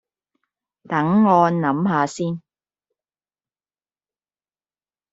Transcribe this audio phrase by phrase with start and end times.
[0.89, 2.41] 等我諗吓先